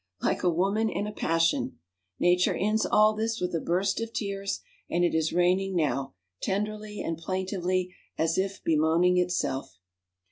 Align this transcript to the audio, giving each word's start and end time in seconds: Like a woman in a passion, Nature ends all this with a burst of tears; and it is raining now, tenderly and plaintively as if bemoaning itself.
Like 0.19 0.41
a 0.41 0.49
woman 0.49 0.89
in 0.89 1.05
a 1.05 1.11
passion, 1.11 1.77
Nature 2.19 2.55
ends 2.55 2.87
all 2.87 3.13
this 3.13 3.39
with 3.39 3.53
a 3.53 3.59
burst 3.59 4.01
of 4.01 4.11
tears; 4.11 4.61
and 4.89 5.03
it 5.03 5.13
is 5.13 5.31
raining 5.31 5.75
now, 5.75 6.15
tenderly 6.41 7.01
and 7.01 7.19
plaintively 7.19 7.93
as 8.17 8.35
if 8.35 8.63
bemoaning 8.63 9.19
itself. 9.19 9.77